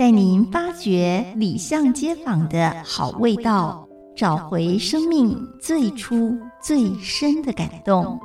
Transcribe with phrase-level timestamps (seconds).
[0.00, 3.86] 带您发掘里巷街坊的好味道，
[4.16, 8.18] 找回生命最初最深的感动。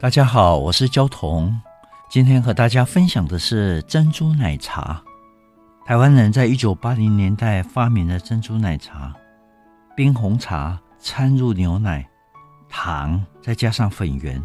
[0.00, 1.56] 大家好，我是焦桐，
[2.10, 5.00] 今天和大家分享的是珍珠奶茶。
[5.86, 9.14] 台湾人在一九八零年代发明了珍珠奶茶，
[9.94, 12.04] 冰红茶掺入牛奶。
[12.68, 14.42] 糖再加上粉圆，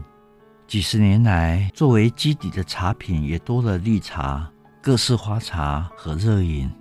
[0.67, 4.49] 几十年来，作为基底的茶品也多了绿茶、
[4.81, 6.71] 各式花茶和热饮。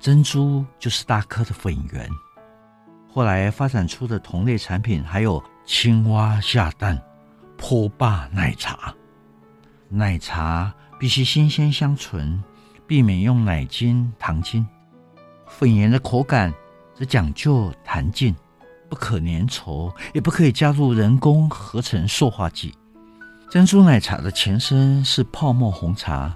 [0.00, 2.08] 珍珠就是大颗的粉圆。
[3.08, 7.00] 后来发展出的同类产品还有青蛙下蛋、
[7.56, 8.92] 波霸奶茶。
[9.88, 12.42] 奶茶必须新鲜香醇，
[12.86, 14.66] 避免用奶精、糖精。
[15.46, 16.52] 粉圆的口感
[16.94, 18.34] 则讲究弹劲。
[18.86, 22.74] 不可粘稠，也不可以加入人工合成塑化剂。
[23.50, 26.34] 珍珠奶茶的前身是泡沫红茶，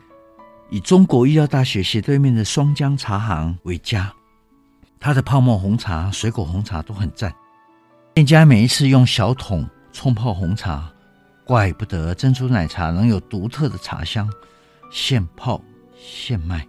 [0.71, 4.13] 以中国医药大学斜对面的双江茶行为家。
[5.01, 7.35] 它的泡沫红茶、水果红茶都很赞。
[8.15, 10.89] 店家每一次用小桶冲泡红茶，
[11.45, 14.29] 怪不得珍珠奶茶能有独特的茶香，
[14.93, 15.61] 现泡
[16.01, 16.65] 现卖。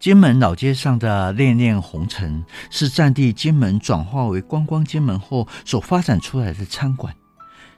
[0.00, 7.14] 金门老街上的恋恋红尘是占地金门转化为观光金门后所发展出来的餐馆。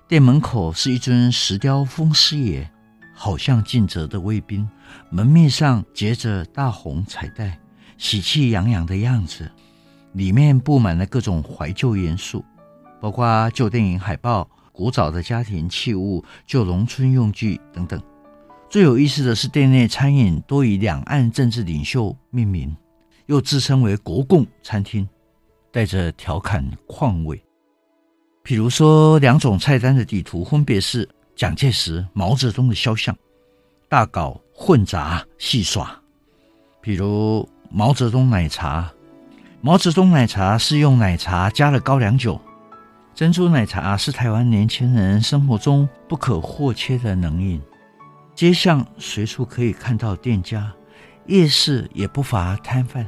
[0.08, 2.70] 店门口是一尊石雕风师爷，
[3.14, 4.68] 好像尽责的卫兵，
[5.10, 7.58] 门面上结着大红彩带，
[7.96, 9.50] 喜气洋洋的样子。
[10.12, 12.44] 里面布满了各种怀旧元素，
[13.00, 17.98] 包括旧电影海报、古早的家庭器物、旧农村用具等等。
[18.68, 22.76] 最有意思的是，店内餐饮多以两岸政治领袖命名，
[23.24, 25.08] 又自称为国共餐厅，
[25.70, 27.42] 带着调侃况味。
[28.42, 33.16] 比如说，两种菜单的底图分别是蒋介石、毛泽东的肖像，
[33.88, 35.96] 大搞混杂戏耍。
[36.80, 38.92] 比如毛泽东奶茶，
[39.60, 42.40] 毛泽东奶茶是用奶茶加了高粱酒，
[43.14, 47.62] 珍珠奶茶是台湾年轻人生活中不可或缺的能饮。
[48.34, 50.72] 街巷随处可以看到店家，
[51.26, 53.06] 夜市也不乏摊贩。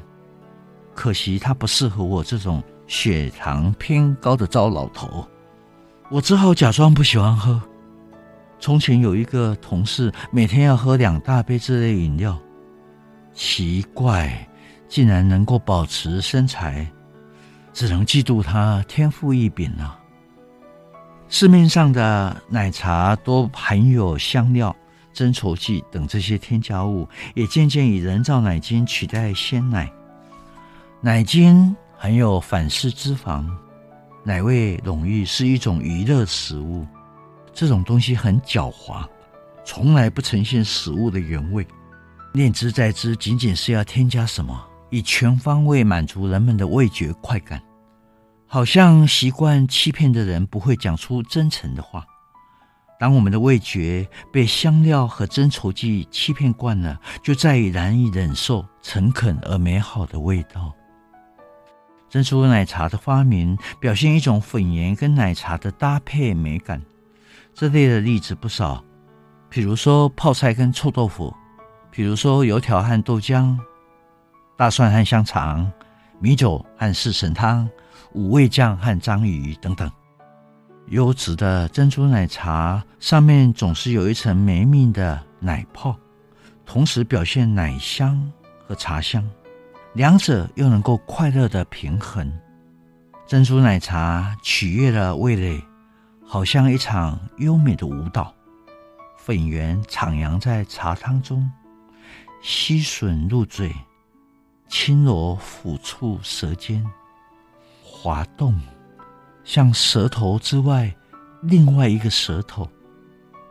[0.95, 2.63] 可惜它不适合我这种
[2.97, 5.27] 血糖偏高的糟老头，
[6.11, 7.61] 我只好假装不喜欢喝。
[8.61, 12.39] 从前有一个同事，每天要喝两大杯这类饮料，
[13.35, 14.49] 奇怪，
[14.89, 16.87] 竟然能够保持身材，
[17.73, 19.99] 只能嫉妒他天赋异禀啊！
[21.29, 24.75] 市面上的奶茶多含有香料。
[25.13, 29.89] 增稠剂等这些添加物也渐渐以人造奶精取代鲜奶。
[31.01, 33.49] 奶精含有反式脂肪，
[34.25, 36.87] 奶味浓郁，是一种娱乐食物。
[37.55, 39.09] 这种东西很狡猾，
[39.65, 41.67] 从来不呈现食物的原味，
[42.35, 47.59] 念之在之，仅仅是要添加什么，以全方位满足人们的味觉快感。
[48.47, 52.05] 好像习惯欺骗的人不会讲出真诚的话。
[53.01, 60.71] 当我们的味觉被香料和增稠剂欺骗惯了，就再也难以忍受诚恳而美好的味道。
[62.15, 66.81] 珍珠奶茶的发明表现一种粉圆跟奶茶的搭配美感，
[67.53, 68.85] 这类的例子不少。
[69.49, 71.35] 比如说泡菜跟臭豆腐，
[71.91, 73.59] 比如说油条和豆浆，
[74.57, 75.69] 大蒜和香肠，
[76.21, 77.69] 米酒和四神汤，
[78.13, 79.91] 五味酱和章鱼等等。
[80.91, 85.97] 优质的珍珠奶茶上面总是有一层绵密的奶泡，
[86.65, 88.31] 同时表现奶香
[88.69, 89.29] 和茶香，
[89.95, 92.31] 两者又能够快乐的平衡。
[93.27, 95.63] 珍珠奶茶取悦了味蕾，
[96.27, 98.35] 好像一场优美的舞蹈。
[99.17, 101.49] 粉圆徜徉在茶汤中，
[102.43, 103.73] 吸吮入嘴，
[104.69, 106.85] 轻柔抚触舌尖，
[107.83, 108.61] 滑动。
[109.45, 110.93] 像舌头之外，
[111.41, 112.69] 另外一个舌头，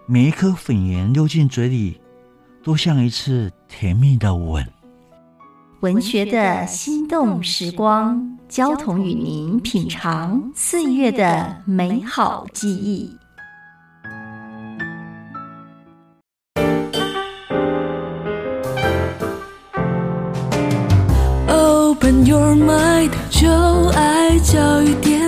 [0.05, 2.01] 每一颗粉圆溜进嘴里，
[2.61, 4.67] 都像一次甜蜜的吻。
[5.83, 13.11] 文学的心动时光，交同与您品尝岁月的美好记忆。
[21.49, 23.49] Open your mind，就
[23.89, 25.22] 爱教育电。